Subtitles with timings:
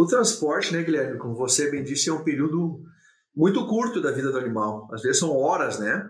[0.00, 2.84] O transporte, né, Guilherme, como você bem disse, é um período
[3.34, 4.88] muito curto da vida do animal.
[4.92, 6.08] Às vezes são horas, né?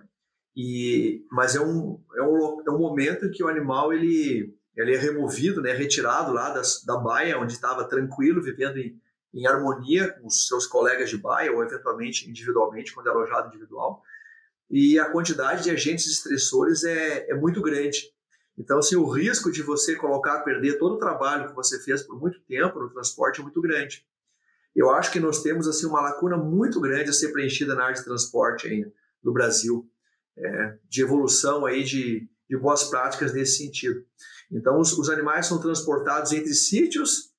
[0.55, 4.99] E, mas é um, é, um, é um momento que o animal ele, ele é
[4.99, 9.01] removido, né, retirado lá das, da baia, onde estava tranquilo, vivendo em,
[9.33, 14.03] em harmonia com os seus colegas de baia, ou eventualmente individualmente, quando é alojado individual.
[14.71, 18.13] E a quantidade de agentes estressores é, é muito grande.
[18.59, 22.21] Então, assim, o risco de você colocar, perder todo o trabalho que você fez por
[22.21, 24.05] muito tempo no transporte é muito grande.
[24.75, 27.95] Eu acho que nós temos assim uma lacuna muito grande a ser preenchida na área
[27.95, 28.93] de transporte ainda
[29.23, 29.89] no Brasil,
[30.37, 34.05] é, de evolução aí de, de boas práticas nesse sentido.
[34.51, 37.33] Então, os, os animais são transportados entre sítios,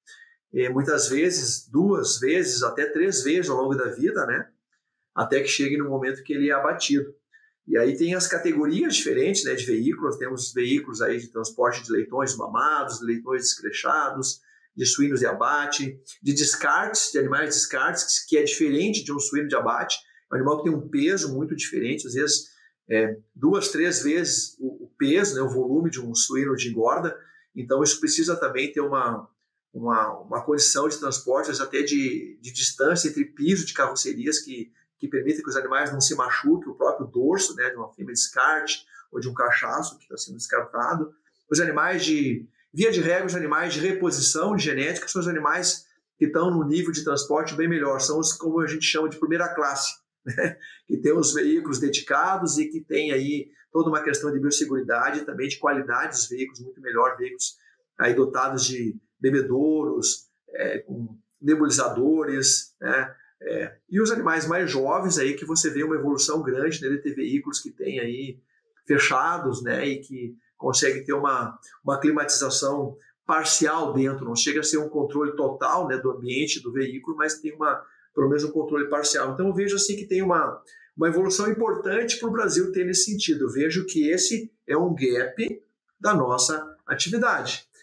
[0.72, 4.50] muitas vezes, duas vezes, até três vezes ao longo da vida, né?
[5.14, 7.14] Até que chegue no momento que ele é abatido.
[7.70, 11.92] E aí tem as categorias diferentes né, de veículos, temos veículos aí de transporte de
[11.92, 14.42] leitões mamados, de leitões descrechados,
[14.76, 19.48] de suínos de abate, de descartes, de animais descartes, que é diferente de um suíno
[19.48, 20.00] de abate,
[20.32, 22.50] é um animal que tem um peso muito diferente, às vezes
[22.90, 27.16] é, duas, três vezes o, o, peso, né, o volume de um suíno de engorda,
[27.56, 29.30] então isso precisa também ter uma,
[29.72, 35.08] uma, uma condição de transporte, até de, de distância entre piso de carrocerias que que
[35.08, 38.86] permitem que os animais não se machuquem, o próprio dorso né, de uma fêmea descarte
[39.12, 41.14] ou de um cachaço que está sendo descartado.
[41.50, 45.88] Os animais de, via de regra, os animais de reposição de genética são os animais
[46.18, 49.18] que estão no nível de transporte bem melhor, são os como a gente chama de
[49.18, 50.58] primeira classe, né?
[50.86, 55.26] que tem os veículos dedicados e que tem aí toda uma questão de biosseguridade e
[55.26, 57.58] também de qualidade dos veículos, muito melhor, veículos
[57.98, 63.16] aí dotados de bebedouros, é, com nebulizadores, né?
[63.42, 66.98] É, e os animais mais jovens aí que você vê uma evolução grande né, de
[66.98, 68.38] ter veículos que tem aí
[68.86, 74.78] fechados, né, e que conseguem ter uma, uma climatização parcial dentro, não chega a ser
[74.78, 77.82] um controle total né, do ambiente do veículo, mas tem uma
[78.14, 79.34] pelo menos um controle parcial.
[79.34, 80.62] Então eu vejo assim que tem uma,
[80.98, 83.46] uma evolução importante para o Brasil ter nesse sentido.
[83.46, 85.64] Eu vejo que esse é um gap
[86.00, 87.70] da nossa atividade.